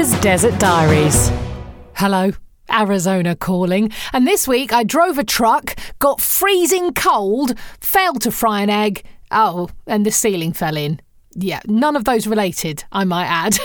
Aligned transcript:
Walker's 0.00 0.20
Desert 0.22 0.58
Diaries. 0.58 1.30
Hello. 1.94 2.30
Arizona 2.70 3.36
calling. 3.36 3.92
And 4.14 4.26
this 4.26 4.48
week 4.48 4.72
I 4.72 4.82
drove 4.82 5.18
a 5.18 5.24
truck, 5.24 5.78
got 5.98 6.22
freezing 6.22 6.94
cold, 6.94 7.58
failed 7.82 8.22
to 8.22 8.30
fry 8.30 8.62
an 8.62 8.70
egg. 8.70 9.04
Oh, 9.30 9.68
and 9.86 10.06
the 10.06 10.10
ceiling 10.10 10.54
fell 10.54 10.78
in. 10.78 11.02
Yeah, 11.34 11.60
none 11.66 11.96
of 11.96 12.06
those 12.06 12.26
related, 12.26 12.82
I 12.90 13.04
might 13.04 13.26
add. 13.26 13.58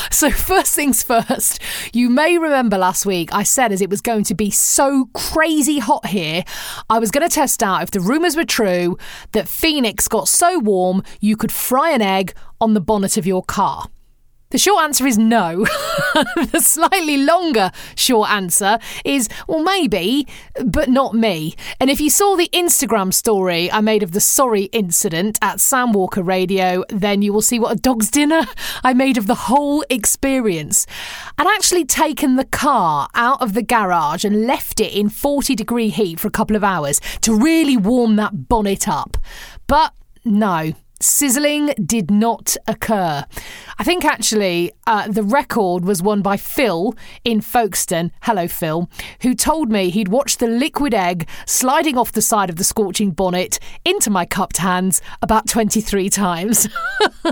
so, 0.10 0.30
first 0.30 0.74
things 0.74 1.02
first, 1.02 1.60
you 1.92 2.08
may 2.08 2.38
remember 2.38 2.78
last 2.78 3.04
week 3.04 3.28
I 3.34 3.42
said 3.42 3.72
as 3.72 3.82
it 3.82 3.90
was 3.90 4.00
going 4.00 4.24
to 4.24 4.34
be 4.34 4.50
so 4.50 5.10
crazy 5.12 5.80
hot 5.80 6.06
here, 6.06 6.44
I 6.88 6.98
was 6.98 7.10
going 7.10 7.28
to 7.28 7.34
test 7.34 7.62
out 7.62 7.82
if 7.82 7.90
the 7.90 8.00
rumours 8.00 8.36
were 8.36 8.46
true 8.46 8.96
that 9.32 9.48
Phoenix 9.48 10.08
got 10.08 10.28
so 10.28 10.58
warm 10.58 11.02
you 11.20 11.36
could 11.36 11.52
fry 11.52 11.90
an 11.90 12.00
egg 12.00 12.32
on 12.58 12.72
the 12.72 12.80
bonnet 12.80 13.18
of 13.18 13.26
your 13.26 13.42
car. 13.42 13.90
The 14.50 14.58
short 14.58 14.82
answer 14.82 15.06
is 15.06 15.16
no. 15.16 15.64
the 16.14 16.60
slightly 16.60 17.18
longer 17.18 17.70
short 17.94 18.30
answer 18.30 18.80
is, 19.04 19.28
well, 19.46 19.62
maybe, 19.62 20.26
but 20.64 20.88
not 20.88 21.14
me. 21.14 21.54
And 21.78 21.88
if 21.88 22.00
you 22.00 22.10
saw 22.10 22.34
the 22.34 22.48
Instagram 22.52 23.14
story 23.14 23.70
I 23.70 23.80
made 23.80 24.02
of 24.02 24.10
the 24.10 24.20
sorry 24.20 24.64
incident 24.72 25.38
at 25.40 25.60
Sam 25.60 25.92
Walker 25.92 26.24
Radio, 26.24 26.84
then 26.88 27.22
you 27.22 27.32
will 27.32 27.42
see 27.42 27.60
what 27.60 27.76
a 27.76 27.80
dog's 27.80 28.10
dinner 28.10 28.42
I 28.82 28.92
made 28.92 29.16
of 29.16 29.28
the 29.28 29.36
whole 29.36 29.84
experience. 29.88 30.84
I'd 31.38 31.46
actually 31.46 31.84
taken 31.84 32.34
the 32.34 32.44
car 32.44 33.08
out 33.14 33.40
of 33.40 33.54
the 33.54 33.62
garage 33.62 34.24
and 34.24 34.46
left 34.48 34.80
it 34.80 34.92
in 34.92 35.10
40 35.10 35.54
degree 35.54 35.90
heat 35.90 36.18
for 36.18 36.26
a 36.26 36.32
couple 36.32 36.56
of 36.56 36.64
hours 36.64 37.00
to 37.20 37.32
really 37.32 37.76
warm 37.76 38.16
that 38.16 38.48
bonnet 38.48 38.88
up. 38.88 39.16
But 39.68 39.94
no, 40.24 40.72
Sizzling 41.00 41.68
did 41.84 42.10
not 42.10 42.56
occur. 42.66 43.24
I 43.78 43.84
think 43.84 44.04
actually 44.04 44.72
uh, 44.86 45.08
the 45.08 45.22
record 45.22 45.84
was 45.84 46.02
won 46.02 46.20
by 46.20 46.36
Phil 46.36 46.94
in 47.24 47.40
Folkestone. 47.40 48.12
Hello, 48.22 48.46
Phil, 48.46 48.88
who 49.22 49.34
told 49.34 49.70
me 49.70 49.88
he'd 49.88 50.08
watched 50.08 50.40
the 50.40 50.46
liquid 50.46 50.92
egg 50.92 51.26
sliding 51.46 51.96
off 51.96 52.12
the 52.12 52.20
side 52.20 52.50
of 52.50 52.56
the 52.56 52.64
scorching 52.64 53.12
bonnet 53.12 53.58
into 53.84 54.10
my 54.10 54.26
cupped 54.26 54.58
hands 54.58 55.00
about 55.22 55.48
23 55.48 56.10
times. 56.10 56.68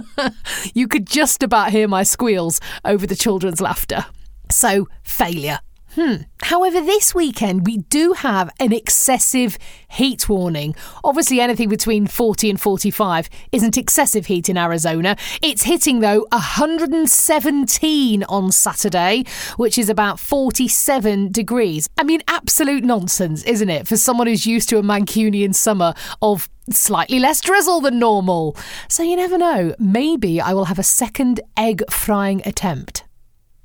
you 0.74 0.89
could 0.89 1.06
just 1.06 1.42
about 1.42 1.70
hear 1.70 1.89
my 1.89 2.02
squeals 2.02 2.61
over 2.86 3.06
the 3.06 3.16
children's 3.16 3.61
laughter. 3.61 4.06
So, 4.50 4.89
failure. 5.02 5.61
Hmm. 5.98 6.14
However, 6.42 6.80
this 6.80 7.12
weekend 7.12 7.66
we 7.66 7.78
do 7.78 8.12
have 8.12 8.50
an 8.60 8.72
excessive 8.72 9.58
heat 9.88 10.28
warning. 10.28 10.77
Obviously, 11.02 11.40
anything 11.40 11.68
between 11.68 12.06
40 12.06 12.50
and 12.50 12.60
45 12.60 13.28
isn't 13.50 13.77
excessive 13.77 14.27
heat 14.27 14.48
in 14.48 14.56
Arizona. 14.56 15.16
It's 15.42 15.64
hitting, 15.64 15.98
though, 15.98 16.24
117 16.30 18.22
on 18.22 18.52
Saturday, 18.52 19.24
which 19.56 19.77
is 19.77 19.88
about 19.88 20.20
47 20.20 21.32
degrees. 21.32 21.88
I 21.98 22.05
mean, 22.05 22.22
absolute 22.28 22.84
nonsense, 22.84 23.42
isn't 23.42 23.68
it, 23.68 23.88
for 23.88 23.96
someone 23.96 24.28
who's 24.28 24.46
used 24.46 24.68
to 24.68 24.78
a 24.78 24.83
Mancunian 24.83 25.52
summer 25.52 25.94
of 26.22 26.48
slightly 26.70 27.18
less 27.18 27.40
drizzle 27.40 27.80
than 27.80 27.98
normal? 27.98 28.56
So 28.86 29.02
you 29.02 29.16
never 29.16 29.36
know. 29.36 29.74
Maybe 29.80 30.40
I 30.40 30.52
will 30.52 30.66
have 30.66 30.78
a 30.78 30.84
second 30.84 31.40
egg 31.56 31.83
frying 31.90 32.40
attempt. 32.46 33.02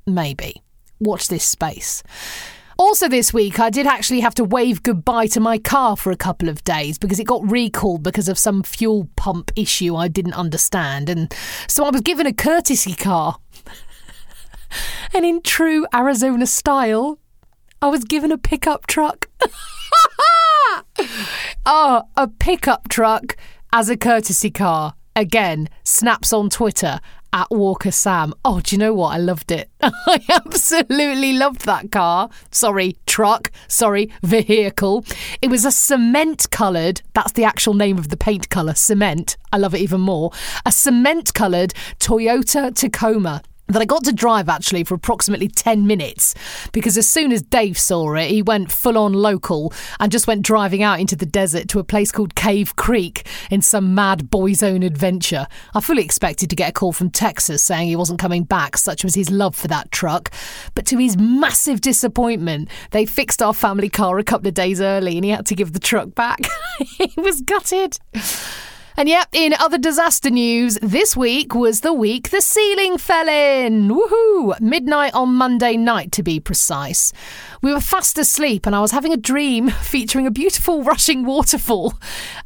Maybe 0.04 0.63
watch 1.00 1.28
this 1.28 1.44
space. 1.44 2.02
Also, 2.76 3.08
this 3.08 3.32
week, 3.32 3.60
I 3.60 3.70
did 3.70 3.86
actually 3.86 4.20
have 4.20 4.34
to 4.34 4.44
wave 4.44 4.82
goodbye 4.82 5.28
to 5.28 5.40
my 5.40 5.58
car 5.58 5.96
for 5.96 6.10
a 6.10 6.16
couple 6.16 6.48
of 6.48 6.64
days 6.64 6.98
because 6.98 7.20
it 7.20 7.24
got 7.24 7.48
recalled 7.48 8.02
because 8.02 8.28
of 8.28 8.36
some 8.36 8.64
fuel 8.64 9.08
pump 9.14 9.52
issue 9.54 9.94
I 9.94 10.08
didn't 10.08 10.34
understand. 10.34 11.08
And 11.08 11.32
so 11.68 11.84
I 11.84 11.90
was 11.90 12.00
given 12.00 12.26
a 12.26 12.32
courtesy 12.32 12.94
car. 12.94 13.38
and 15.14 15.24
in 15.24 15.40
true 15.40 15.86
Arizona 15.94 16.46
style, 16.46 17.20
I 17.80 17.88
was 17.88 18.02
given 18.02 18.32
a 18.32 18.38
pickup 18.38 18.88
truck. 18.88 19.28
oh, 21.64 22.02
a 22.16 22.26
pickup 22.26 22.88
truck 22.88 23.36
as 23.72 23.88
a 23.88 23.96
courtesy 23.96 24.50
car. 24.50 24.94
Again, 25.14 25.68
snaps 25.84 26.32
on 26.32 26.50
Twitter 26.50 26.98
at 27.34 27.50
Walker 27.50 27.90
Sam. 27.90 28.32
Oh, 28.44 28.60
do 28.60 28.74
you 28.74 28.78
know 28.78 28.94
what? 28.94 29.08
I 29.08 29.18
loved 29.18 29.50
it. 29.50 29.68
I 29.82 30.24
absolutely 30.30 31.32
loved 31.32 31.66
that 31.66 31.90
car. 31.90 32.30
Sorry, 32.52 32.96
truck. 33.06 33.50
Sorry, 33.66 34.10
vehicle. 34.22 35.04
It 35.42 35.48
was 35.48 35.64
a 35.64 35.72
cement 35.72 36.46
coloured, 36.52 37.02
that's 37.12 37.32
the 37.32 37.42
actual 37.42 37.74
name 37.74 37.98
of 37.98 38.08
the 38.08 38.16
paint 38.16 38.48
colour, 38.50 38.74
cement. 38.74 39.36
I 39.52 39.58
love 39.58 39.74
it 39.74 39.80
even 39.80 40.00
more. 40.00 40.30
A 40.64 40.70
cement 40.70 41.34
coloured 41.34 41.74
Toyota 41.98 42.72
Tacoma 42.72 43.42
that 43.68 43.80
I 43.80 43.84
got 43.84 44.04
to 44.04 44.12
drive 44.12 44.48
actually 44.48 44.84
for 44.84 44.94
approximately 44.94 45.48
10 45.48 45.86
minutes 45.86 46.34
because 46.72 46.98
as 46.98 47.08
soon 47.08 47.32
as 47.32 47.42
Dave 47.42 47.78
saw 47.78 48.14
it, 48.14 48.30
he 48.30 48.42
went 48.42 48.70
full 48.70 48.98
on 48.98 49.12
local 49.12 49.72
and 49.98 50.12
just 50.12 50.26
went 50.26 50.42
driving 50.42 50.82
out 50.82 51.00
into 51.00 51.16
the 51.16 51.26
desert 51.26 51.68
to 51.68 51.78
a 51.78 51.84
place 51.84 52.12
called 52.12 52.34
Cave 52.34 52.76
Creek 52.76 53.26
in 53.50 53.62
some 53.62 53.94
mad 53.94 54.30
boy's 54.30 54.62
own 54.62 54.82
adventure. 54.82 55.46
I 55.74 55.80
fully 55.80 56.04
expected 56.04 56.50
to 56.50 56.56
get 56.56 56.70
a 56.70 56.72
call 56.72 56.92
from 56.92 57.10
Texas 57.10 57.62
saying 57.62 57.88
he 57.88 57.96
wasn't 57.96 58.20
coming 58.20 58.44
back, 58.44 58.76
such 58.76 59.02
was 59.02 59.14
his 59.14 59.30
love 59.30 59.56
for 59.56 59.68
that 59.68 59.90
truck. 59.90 60.30
But 60.74 60.86
to 60.86 60.98
his 60.98 61.16
massive 61.16 61.80
disappointment, 61.80 62.68
they 62.90 63.06
fixed 63.06 63.40
our 63.40 63.54
family 63.54 63.88
car 63.88 64.18
a 64.18 64.24
couple 64.24 64.48
of 64.48 64.54
days 64.54 64.80
early 64.80 65.16
and 65.16 65.24
he 65.24 65.30
had 65.30 65.46
to 65.46 65.54
give 65.54 65.72
the 65.72 65.80
truck 65.80 66.14
back. 66.14 66.40
he 66.78 67.12
was 67.16 67.40
gutted. 67.40 67.98
And 68.96 69.08
yep, 69.08 69.28
in 69.32 69.54
other 69.54 69.76
disaster 69.76 70.30
news, 70.30 70.78
this 70.80 71.16
week 71.16 71.52
was 71.52 71.80
the 71.80 71.92
week 71.92 72.30
the 72.30 72.40
ceiling 72.40 72.96
fell 72.96 73.28
in. 73.28 73.88
Woohoo! 73.88 74.60
Midnight 74.60 75.12
on 75.14 75.34
Monday 75.34 75.76
night, 75.76 76.12
to 76.12 76.22
be 76.22 76.38
precise. 76.38 77.12
We 77.60 77.72
were 77.72 77.80
fast 77.80 78.18
asleep, 78.18 78.66
and 78.66 78.76
I 78.76 78.80
was 78.80 78.92
having 78.92 79.12
a 79.12 79.16
dream 79.16 79.68
featuring 79.82 80.28
a 80.28 80.30
beautiful 80.30 80.84
rushing 80.84 81.24
waterfall. 81.24 81.94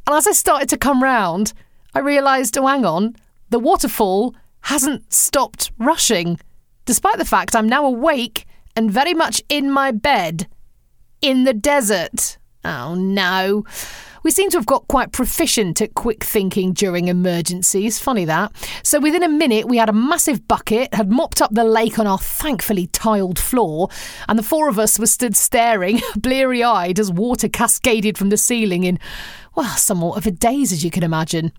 And 0.07 0.17
as 0.17 0.27
I 0.27 0.33
started 0.33 0.71
to 0.71 0.79
come 0.79 1.03
round, 1.03 1.53
I 1.95 1.99
realised, 1.99 2.57
oh, 2.57 2.67
hang 2.67 2.87
on, 2.87 3.17
the 3.51 3.59
waterfall 3.59 4.35
hasn't 4.63 5.13
stopped 5.13 5.71
rushing, 5.79 6.41
despite 6.87 7.19
the 7.19 7.27
fact 7.27 7.55
I'm 7.55 7.69
now 7.69 7.85
awake 7.85 8.47
and 8.75 8.91
very 8.91 9.13
much 9.13 9.43
in 9.51 9.71
my 9.71 9.91
bed 9.91 10.49
in 11.21 11.45
the 11.45 11.53
desert. 11.53 12.39
Oh 12.65 12.95
no. 12.95 13.65
We 14.29 14.33
seem 14.33 14.51
to 14.51 14.59
have 14.59 14.67
got 14.67 14.87
quite 14.89 15.11
proficient 15.11 15.81
at 15.81 15.95
quick 15.95 16.23
thinking 16.23 16.75
during 16.75 17.09
emergencies. 17.09 17.99
Funny 17.99 18.27
that. 18.27 18.53
So 18.83 19.01
within 19.01 19.23
a 19.23 19.29
minute, 19.29 19.67
we 19.67 19.79
had 19.79 19.89
a 19.89 19.95
massive 19.95 20.47
bucket, 20.47 20.93
had 20.93 21.11
mopped 21.11 21.41
up 21.41 21.55
the 21.55 21.65
lake 21.65 21.99
on 21.99 22.07
our 22.07 22.19
thankfully 22.19 22.89
tiled 22.89 23.39
floor, 23.39 23.89
and 24.29 24.39
the 24.39 24.43
four 24.43 24.69
of 24.69 24.79
us 24.79 24.99
were 24.99 25.07
stood 25.07 25.35
staring, 25.35 26.03
bleary 26.19 26.63
eyed, 26.63 26.99
as 26.99 27.11
water 27.11 27.49
cascaded 27.49 28.19
from 28.19 28.29
the 28.29 28.37
ceiling 28.37 28.85
in 28.85 28.99
well, 29.55 29.75
somewhat 29.79 30.19
of 30.19 30.27
a 30.27 30.31
daze, 30.31 30.75
as 30.75 30.85
you 30.85 30.91
can 30.91 31.05
imagine. 31.05 31.51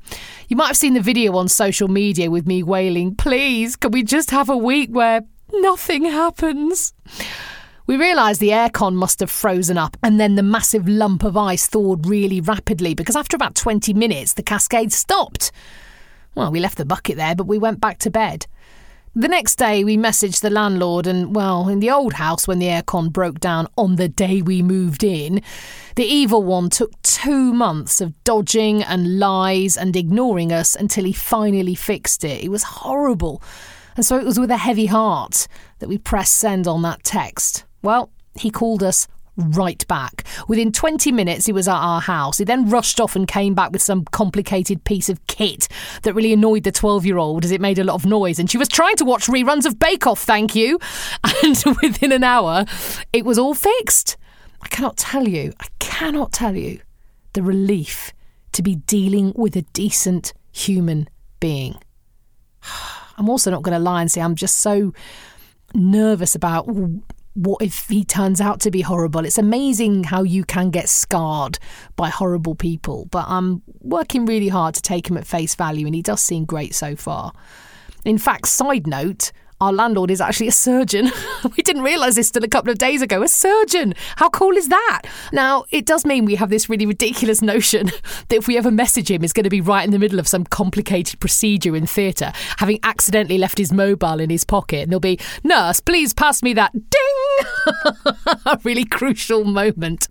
You 0.48 0.56
might 0.56 0.68
have 0.68 0.78
seen 0.78 0.94
the 0.94 1.02
video 1.02 1.38
on 1.38 1.48
social 1.48 1.88
media 1.88 2.30
with 2.30 2.46
me 2.46 2.62
wailing, 2.62 3.16
Please, 3.16 3.76
can 3.78 3.90
we 3.90 4.04
just 4.04 4.30
have 4.30 4.48
a 4.48 4.56
week 4.56 4.92
where 4.92 5.24
nothing 5.52 6.06
happens? 6.06 6.94
We 7.90 7.98
realised 7.98 8.40
the 8.40 8.50
aircon 8.50 8.94
must 8.94 9.20
have 9.20 9.32
frozen 9.32 9.76
up, 9.76 9.98
and 10.04 10.20
then 10.20 10.36
the 10.36 10.44
massive 10.44 10.88
lump 10.88 11.24
of 11.24 11.36
ice 11.36 11.66
thawed 11.66 12.06
really 12.06 12.40
rapidly 12.40 12.94
because 12.94 13.16
after 13.16 13.36
about 13.36 13.56
20 13.56 13.96
minutes, 13.96 14.34
the 14.34 14.44
cascade 14.44 14.94
stopped. 14.94 15.52
Well, 16.36 16.52
we 16.52 16.60
left 16.60 16.78
the 16.78 16.86
bucket 16.86 17.18
there, 17.18 17.34
but 17.34 17.48
we 17.48 17.58
went 17.58 17.82
back 17.82 17.98
to 18.02 18.12
bed. 18.12 18.46
The 19.16 19.28
next 19.28 19.56
day, 19.56 19.84
we 19.84 19.98
messaged 19.98 20.42
the 20.42 20.52
landlord, 20.52 21.08
and 21.08 21.36
well, 21.36 21.68
in 21.68 21.80
the 21.80 21.90
old 21.90 22.14
house, 22.14 22.48
when 22.48 22.60
the 22.60 22.68
aircon 22.68 23.12
broke 23.12 23.40
down 23.40 23.66
on 23.76 23.96
the 23.96 24.08
day 24.08 24.44
we 24.44 24.62
moved 24.62 25.04
in, 25.04 25.42
the 25.96 26.06
evil 26.06 26.44
one 26.44 26.70
took 26.70 26.92
two 27.02 27.56
months 27.56 28.02
of 28.02 28.24
dodging 28.24 28.84
and 28.84 29.18
lies 29.18 29.76
and 29.76 29.96
ignoring 29.96 30.54
us 30.54 30.76
until 30.76 31.06
he 31.06 31.12
finally 31.12 31.74
fixed 31.74 32.24
it. 32.24 32.44
It 32.44 32.50
was 32.50 32.62
horrible. 32.62 33.42
And 33.96 34.06
so 34.06 34.20
it 34.20 34.26
was 34.26 34.40
with 34.40 34.52
a 34.52 34.58
heavy 34.58 34.86
heart 34.86 35.48
that 35.80 35.90
we 35.90 35.98
pressed 35.98 36.36
send 36.36 36.68
on 36.68 36.84
that 36.84 37.04
text. 37.04 37.66
Well, 37.82 38.12
he 38.36 38.50
called 38.50 38.84
us 38.84 39.08
right 39.40 39.86
back. 39.88 40.26
Within 40.48 40.72
20 40.72 41.12
minutes, 41.12 41.46
he 41.46 41.54
was 41.54 41.68
at 41.68 41.76
our 41.76 42.02
house. 42.02 42.38
He 42.38 42.44
then 42.44 42.70
rushed 42.70 43.00
off 43.00 43.16
and 43.16 43.28
came 43.28 43.54
back 43.54 43.72
with 43.72 43.82
some 43.82 44.06
complicated 44.06 44.84
piece 44.84 45.10
of 45.10 45.26
kit 45.28 45.68
that 46.04 46.14
really 46.14 46.34
annoyed 46.34 46.64
the 46.64 46.72
12 46.72 47.06
year 47.06 47.18
old 47.18 47.46
as 47.46 47.52
it 47.52 47.62
made 47.62 47.80
a 47.80 47.84
lot 47.84 47.96
of 47.96 48.06
noise. 48.06 48.40
And 48.40 48.50
she 48.50 48.58
was 48.58 48.68
trying 48.68 48.96
to 48.98 49.06
watch 49.06 49.28
reruns 49.28 49.66
of 49.66 49.80
Bake 49.80 50.06
Off, 50.06 50.22
thank 50.22 50.56
you. 50.56 50.80
And 51.42 51.64
within 51.82 52.12
an 52.12 52.24
hour, 52.24 52.66
it 53.14 53.24
was 53.24 53.40
all 53.40 53.54
fixed. 53.54 54.18
I 54.62 54.68
cannot 54.68 54.98
tell 54.98 55.28
you, 55.28 55.54
I 55.60 55.68
cannot 55.80 56.34
tell 56.34 56.56
you 56.56 56.82
the 57.34 57.42
relief 57.42 58.12
to 58.52 58.62
be 58.62 58.76
dealing 58.76 59.32
with 59.36 59.56
a 59.56 59.62
decent 59.74 60.34
human 60.52 61.08
being. 61.40 61.76
I'm 63.18 63.30
also 63.30 63.52
not 63.52 63.64
going 63.64 63.78
to 63.78 63.84
lie 63.84 64.02
and 64.02 64.12
say 64.12 64.22
I'm 64.22 64.36
just 64.36 64.58
so 64.58 64.94
nervous 65.74 66.36
about 66.36 66.68
what 67.40 67.62
if 67.62 67.88
he 67.88 68.04
turns 68.04 68.42
out 68.42 68.60
to 68.62 68.72
be 68.72 68.82
horrible? 68.82 69.24
It's 69.24 69.38
amazing 69.38 70.04
how 70.04 70.24
you 70.24 70.44
can 70.44 70.72
get 70.72 70.90
scarred 70.90 71.58
by 71.96 72.10
horrible 72.10 72.54
people, 72.54 73.08
but 73.12 73.26
I'm 73.30 73.62
working 73.80 74.26
really 74.26 74.50
hard 74.50 74.76
to 74.76 74.82
take 74.82 75.10
him 75.10 75.16
at 75.16 75.26
face 75.26 75.56
value, 75.56 75.86
and 75.86 75.96
he 75.96 76.02
does 76.02 76.22
seem 76.22 76.44
great 76.44 76.76
so 76.76 76.98
far. 76.98 77.32
In 78.04 78.18
fact, 78.18 78.50
side 78.50 78.88
note, 78.88 79.32
Our 79.62 79.74
landlord 79.74 80.10
is 80.10 80.22
actually 80.22 80.48
a 80.48 80.54
surgeon. 80.54 81.12
we 81.58 81.64
didn't 81.64 81.82
realise 81.82 82.16
this 82.16 82.32
till 82.32 82.46
a 82.46 82.48
couple 82.48 82.72
of 82.72 82.78
days 82.78 83.02
ago. 83.02 83.22
A 83.22 83.28
surgeon. 83.28 83.94
How 84.16 84.30
cool 84.30 84.56
is 84.56 84.70
that? 84.70 85.02
Now, 85.34 85.66
it 85.70 85.86
does 85.86 86.06
mean 86.06 86.24
we 86.24 86.36
have 86.36 86.50
this 86.50 86.70
really 86.70 86.86
ridiculous 86.86 87.42
notion 87.42 87.88
that 88.30 88.36
if 88.38 88.48
we 88.48 88.58
ever 88.58 88.72
message 88.72 89.12
him, 89.12 89.22
he's 89.22 89.34
going 89.34 89.44
to 89.44 89.50
be 89.50 89.60
right 89.60 89.84
in 89.84 89.92
the 89.92 90.00
middle 90.00 90.18
of 90.18 90.30
some 90.30 90.46
complicated 90.46 91.20
procedure 91.20 91.76
in 91.76 91.86
theatre, 91.86 92.32
having 92.58 92.80
accidentally 92.84 93.38
left 93.38 93.58
his 93.58 93.74
mobile 93.74 94.22
in 94.22 94.30
his 94.30 94.46
pocket. 94.46 94.84
And 94.84 94.92
there'll 94.92 95.02
be, 95.02 95.20
Nurse, 95.44 95.82
please 95.82 96.14
pass 96.14 96.42
me 96.42 96.54
that 96.54 96.72
ding! 96.74 98.36
a 98.46 98.60
really 98.64 98.86
crucial 98.86 99.44
moment. 99.44 100.08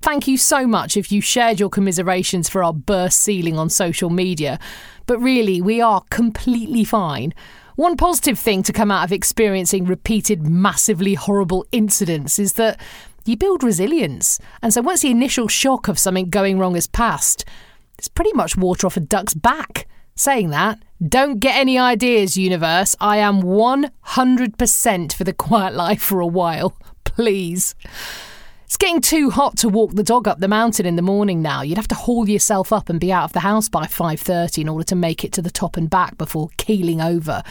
Thank 0.00 0.28
you 0.28 0.38
so 0.38 0.66
much 0.66 0.96
if 0.96 1.10
you 1.10 1.20
shared 1.20 1.58
your 1.58 1.68
commiserations 1.70 2.48
for 2.48 2.62
our 2.62 2.72
burst 2.72 3.18
ceiling 3.18 3.58
on 3.58 3.68
social 3.68 4.10
media. 4.10 4.60
But 5.06 5.18
really, 5.18 5.60
we 5.60 5.80
are 5.80 6.02
completely 6.10 6.84
fine. 6.84 7.34
One 7.80 7.96
positive 7.96 8.38
thing 8.38 8.62
to 8.64 8.74
come 8.74 8.90
out 8.90 9.04
of 9.04 9.10
experiencing 9.10 9.86
repeated, 9.86 10.46
massively 10.46 11.14
horrible 11.14 11.64
incidents 11.72 12.38
is 12.38 12.52
that 12.60 12.78
you 13.24 13.38
build 13.38 13.62
resilience. 13.62 14.38
And 14.60 14.70
so 14.70 14.82
once 14.82 15.00
the 15.00 15.10
initial 15.10 15.48
shock 15.48 15.88
of 15.88 15.98
something 15.98 16.28
going 16.28 16.58
wrong 16.58 16.74
has 16.74 16.86
passed, 16.86 17.46
it's 17.96 18.06
pretty 18.06 18.34
much 18.34 18.54
water 18.54 18.86
off 18.86 18.98
a 18.98 19.00
duck's 19.00 19.32
back. 19.32 19.88
Saying 20.14 20.50
that, 20.50 20.78
don't 21.02 21.40
get 21.40 21.56
any 21.56 21.78
ideas, 21.78 22.36
universe. 22.36 22.96
I 23.00 23.16
am 23.16 23.40
100% 23.40 25.12
for 25.14 25.24
the 25.24 25.32
quiet 25.32 25.72
life 25.72 26.02
for 26.02 26.20
a 26.20 26.26
while. 26.26 26.76
Please. 27.04 27.74
It's 28.70 28.76
getting 28.76 29.00
too 29.00 29.30
hot 29.30 29.56
to 29.58 29.68
walk 29.68 29.94
the 29.96 30.04
dog 30.04 30.28
up 30.28 30.38
the 30.38 30.46
mountain 30.46 30.86
in 30.86 30.94
the 30.94 31.02
morning 31.02 31.42
now. 31.42 31.60
You'd 31.60 31.76
have 31.76 31.88
to 31.88 31.96
haul 31.96 32.28
yourself 32.28 32.72
up 32.72 32.88
and 32.88 33.00
be 33.00 33.12
out 33.12 33.24
of 33.24 33.32
the 33.32 33.40
house 33.40 33.68
by 33.68 33.86
5:30 33.86 34.60
in 34.60 34.68
order 34.68 34.84
to 34.84 34.94
make 34.94 35.24
it 35.24 35.32
to 35.32 35.42
the 35.42 35.50
top 35.50 35.76
and 35.76 35.90
back 35.90 36.16
before 36.16 36.50
keeling 36.56 37.00
over. 37.00 37.42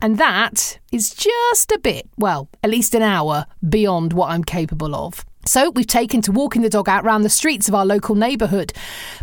And 0.00 0.16
that 0.18 0.78
is 0.92 1.10
just 1.10 1.72
a 1.72 1.78
bit, 1.80 2.08
well, 2.16 2.48
at 2.62 2.70
least 2.70 2.94
an 2.94 3.02
hour 3.02 3.46
beyond 3.68 4.12
what 4.12 4.30
I'm 4.30 4.44
capable 4.44 4.94
of. 4.94 5.24
So 5.46 5.70
we've 5.70 5.86
taken 5.86 6.20
to 6.22 6.32
walking 6.32 6.62
the 6.62 6.68
dog 6.68 6.88
out 6.88 7.02
round 7.02 7.24
the 7.24 7.30
streets 7.30 7.66
of 7.68 7.74
our 7.74 7.86
local 7.86 8.14
neighbourhood. 8.14 8.72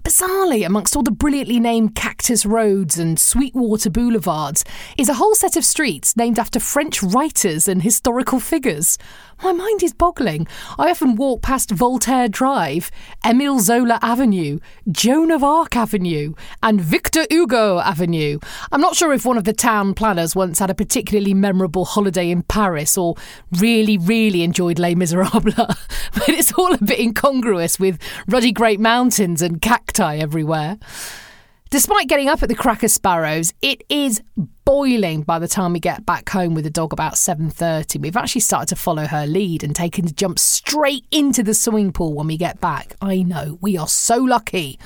Bizarrely, 0.01 0.65
amongst 0.65 0.95
all 0.95 1.03
the 1.03 1.11
brilliantly 1.11 1.59
named 1.59 1.95
cactus 1.95 2.45
roads 2.45 2.97
and 2.97 3.19
Sweetwater 3.19 3.89
boulevards, 3.89 4.65
is 4.97 5.09
a 5.09 5.13
whole 5.13 5.35
set 5.35 5.55
of 5.55 5.63
streets 5.63 6.17
named 6.17 6.39
after 6.39 6.59
French 6.59 7.03
writers 7.03 7.67
and 7.67 7.83
historical 7.83 8.39
figures. 8.39 8.97
My 9.43 9.51
mind 9.51 9.83
is 9.83 9.93
boggling. 9.93 10.47
I 10.79 10.89
often 10.89 11.15
walk 11.15 11.43
past 11.43 11.69
Voltaire 11.69 12.27
Drive, 12.27 12.89
Emile 13.23 13.59
Zola 13.59 13.99
Avenue, 14.01 14.57
Joan 14.89 15.29
of 15.29 15.43
Arc 15.43 15.75
Avenue, 15.75 16.33
and 16.63 16.81
Victor 16.81 17.27
Hugo 17.29 17.77
Avenue. 17.77 18.39
I'm 18.71 18.81
not 18.81 18.95
sure 18.95 19.13
if 19.13 19.25
one 19.25 19.37
of 19.37 19.43
the 19.43 19.53
town 19.53 19.93
planners 19.93 20.35
once 20.35 20.57
had 20.57 20.71
a 20.71 20.75
particularly 20.75 21.35
memorable 21.35 21.85
holiday 21.85 22.31
in 22.31 22.41
Paris 22.41 22.97
or 22.97 23.13
really, 23.51 23.99
really 23.99 24.41
enjoyed 24.41 24.79
Les 24.79 24.95
Miserables, 24.95 25.53
but 26.13 26.29
it's 26.29 26.53
all 26.53 26.73
a 26.73 26.83
bit 26.83 26.99
incongruous 26.99 27.79
with 27.79 27.99
ruddy 28.27 28.51
great 28.51 28.79
mountains 28.79 29.41
and 29.41 29.61
cacti 29.61 30.17
everywhere. 30.17 30.77
Despite 31.69 32.07
getting 32.07 32.29
up 32.29 32.41
at 32.41 32.47
the 32.47 32.55
Cracker 32.55 32.87
Sparrows, 32.87 33.53
it 33.61 33.83
is 33.89 34.21
boiling 34.63 35.23
by 35.23 35.37
the 35.37 35.49
time 35.49 35.73
we 35.73 35.81
get 35.81 36.05
back 36.05 36.29
home 36.29 36.53
with 36.53 36.63
the 36.63 36.69
dog 36.69 36.93
about 36.93 37.15
7.30. 37.15 37.99
We've 37.99 38.15
actually 38.15 38.41
started 38.41 38.69
to 38.69 38.77
follow 38.77 39.05
her 39.05 39.27
lead 39.27 39.63
and 39.63 39.75
taken 39.75 40.05
to 40.05 40.13
jump 40.13 40.39
straight 40.39 41.05
into 41.11 41.43
the 41.43 41.53
swimming 41.53 41.91
pool 41.91 42.13
when 42.13 42.27
we 42.27 42.37
get 42.37 42.61
back. 42.61 42.95
I 43.01 43.21
know, 43.21 43.57
we 43.59 43.77
are 43.77 43.87
so 43.87 44.15
lucky. 44.17 44.79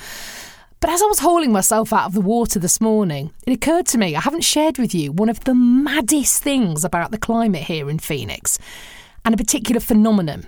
But 0.80 0.90
as 0.90 1.04
I 1.04 1.06
was 1.06 1.20
hauling 1.20 1.52
myself 1.52 1.94
out 1.94 2.08
of 2.08 2.14
the 2.14 2.22
water 2.22 2.58
this 2.58 2.82
morning, 2.82 3.32
it 3.46 3.54
occurred 3.54 3.86
to 3.88 4.00
me 4.00 4.16
I 4.16 4.22
haven't 4.22 4.44
shared 4.44 4.80
with 4.80 4.96
you 4.96 5.12
one 5.12 5.30
of 5.30 5.44
the 5.44 5.54
maddest 5.54 6.42
things 6.42 6.84
about 6.84 7.12
the 7.12 7.20
climate 7.20 7.64
here 7.64 7.92
in 7.92 8.00
Phoenix 8.00 8.58
and 9.24 9.36
a 9.36 9.38
particular 9.38 9.80
phenomenon. 9.80 10.48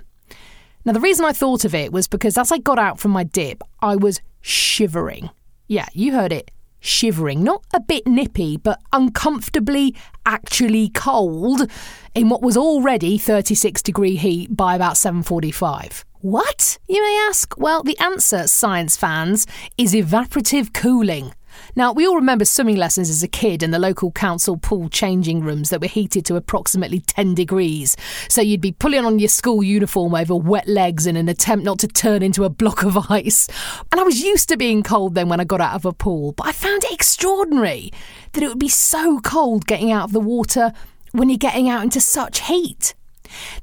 Now, 0.84 0.92
the 0.92 1.00
reason 1.00 1.24
I 1.24 1.32
thought 1.32 1.64
of 1.64 1.74
it 1.74 1.92
was 1.92 2.06
because 2.06 2.36
as 2.36 2.52
I 2.52 2.58
got 2.58 2.78
out 2.78 3.00
from 3.00 3.10
my 3.12 3.24
dip, 3.24 3.62
I 3.80 3.96
was 3.96 4.20
shivering. 4.42 5.30
Yeah, 5.66 5.86
you 5.94 6.12
heard 6.12 6.32
it. 6.32 6.50
Shivering, 6.80 7.42
not 7.42 7.64
a 7.72 7.80
bit 7.80 8.06
nippy, 8.06 8.58
but 8.58 8.78
uncomfortably 8.92 9.94
actually 10.26 10.90
cold 10.90 11.70
in 12.14 12.28
what 12.28 12.42
was 12.42 12.58
already 12.58 13.16
36 13.16 13.82
degree 13.82 14.16
heat 14.16 14.54
by 14.54 14.74
about 14.74 14.98
7:45. 14.98 16.04
What? 16.20 16.78
You 16.86 17.00
may 17.00 17.26
ask. 17.28 17.54
Well, 17.56 17.82
the 17.82 17.98
answer, 17.98 18.46
science 18.46 18.98
fans, 18.98 19.46
is 19.78 19.94
evaporative 19.94 20.74
cooling. 20.74 21.32
Now, 21.76 21.92
we 21.92 22.06
all 22.06 22.16
remember 22.16 22.44
swimming 22.44 22.76
lessons 22.76 23.10
as 23.10 23.22
a 23.22 23.28
kid 23.28 23.62
in 23.62 23.70
the 23.70 23.78
local 23.78 24.10
council 24.12 24.56
pool 24.56 24.88
changing 24.88 25.40
rooms 25.40 25.70
that 25.70 25.80
were 25.80 25.86
heated 25.86 26.24
to 26.26 26.36
approximately 26.36 27.00
10 27.00 27.34
degrees. 27.34 27.96
So 28.28 28.40
you'd 28.40 28.60
be 28.60 28.72
pulling 28.72 29.04
on 29.04 29.18
your 29.18 29.28
school 29.28 29.62
uniform 29.62 30.14
over 30.14 30.34
wet 30.34 30.68
legs 30.68 31.06
in 31.06 31.16
an 31.16 31.28
attempt 31.28 31.64
not 31.64 31.78
to 31.80 31.88
turn 31.88 32.22
into 32.22 32.44
a 32.44 32.50
block 32.50 32.82
of 32.82 32.96
ice. 33.10 33.48
And 33.90 34.00
I 34.00 34.04
was 34.04 34.20
used 34.20 34.48
to 34.48 34.56
being 34.56 34.82
cold 34.82 35.14
then 35.14 35.28
when 35.28 35.40
I 35.40 35.44
got 35.44 35.60
out 35.60 35.74
of 35.74 35.84
a 35.84 35.92
pool, 35.92 36.32
but 36.32 36.46
I 36.46 36.52
found 36.52 36.84
it 36.84 36.92
extraordinary 36.92 37.92
that 38.32 38.42
it 38.42 38.48
would 38.48 38.58
be 38.58 38.68
so 38.68 39.20
cold 39.20 39.66
getting 39.66 39.92
out 39.92 40.04
of 40.04 40.12
the 40.12 40.20
water 40.20 40.72
when 41.12 41.28
you're 41.28 41.38
getting 41.38 41.68
out 41.68 41.84
into 41.84 42.00
such 42.00 42.40
heat. 42.40 42.94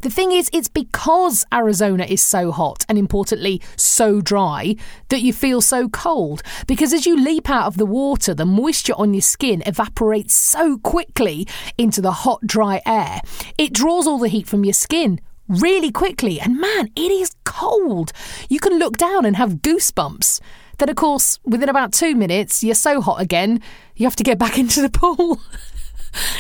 The 0.01 0.09
thing 0.09 0.31
is, 0.31 0.49
it's 0.53 0.67
because 0.67 1.45
Arizona 1.53 2.05
is 2.05 2.21
so 2.21 2.51
hot 2.51 2.85
and 2.89 2.97
importantly 2.97 3.61
so 3.75 4.21
dry 4.21 4.75
that 5.09 5.21
you 5.21 5.33
feel 5.33 5.61
so 5.61 5.89
cold. 5.89 6.41
Because 6.67 6.93
as 6.93 7.05
you 7.05 7.21
leap 7.21 7.49
out 7.49 7.67
of 7.67 7.77
the 7.77 7.85
water, 7.85 8.33
the 8.33 8.45
moisture 8.45 8.93
on 8.97 9.13
your 9.13 9.21
skin 9.21 9.63
evaporates 9.65 10.33
so 10.35 10.77
quickly 10.77 11.47
into 11.77 12.01
the 12.01 12.11
hot, 12.11 12.41
dry 12.45 12.81
air. 12.85 13.21
It 13.57 13.73
draws 13.73 14.07
all 14.07 14.19
the 14.19 14.27
heat 14.27 14.47
from 14.47 14.65
your 14.65 14.73
skin 14.73 15.19
really 15.47 15.91
quickly, 15.91 16.39
and 16.39 16.59
man, 16.59 16.89
it 16.95 17.11
is 17.11 17.35
cold. 17.43 18.13
You 18.49 18.59
can 18.59 18.79
look 18.79 18.97
down 18.97 19.25
and 19.25 19.35
have 19.35 19.55
goosebumps. 19.55 20.39
Then, 20.77 20.89
of 20.89 20.95
course, 20.95 21.39
within 21.43 21.69
about 21.69 21.93
two 21.93 22.15
minutes, 22.15 22.63
you're 22.63 22.73
so 22.73 23.01
hot 23.01 23.21
again, 23.21 23.61
you 23.95 24.05
have 24.05 24.15
to 24.15 24.23
get 24.23 24.39
back 24.39 24.57
into 24.57 24.81
the 24.81 24.89
pool. 24.89 25.39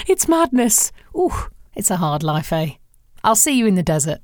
it's 0.07 0.27
madness. 0.27 0.91
Ooh, 1.15 1.33
it's 1.75 1.91
a 1.91 1.97
hard 1.97 2.23
life, 2.23 2.51
eh? 2.53 2.75
I'll 3.23 3.35
see 3.35 3.53
you 3.53 3.67
in 3.67 3.75
the 3.75 3.83
desert. 3.83 4.19